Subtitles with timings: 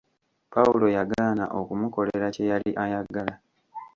[0.53, 3.33] Pawulo yagaana okumukolera kye yali ayagala.